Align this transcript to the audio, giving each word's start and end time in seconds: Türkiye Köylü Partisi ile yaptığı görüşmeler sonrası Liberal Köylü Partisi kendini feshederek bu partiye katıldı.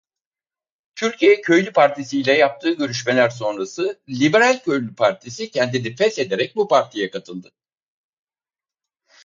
Türkiye 0.95 1.41
Köylü 1.41 1.73
Partisi 1.73 2.21
ile 2.21 2.33
yaptığı 2.33 2.73
görüşmeler 2.73 3.29
sonrası 3.29 3.99
Liberal 4.09 4.59
Köylü 4.59 4.95
Partisi 4.95 5.51
kendini 5.51 5.95
feshederek 5.95 6.55
bu 6.55 6.67
partiye 6.67 7.09
katıldı. 7.11 7.51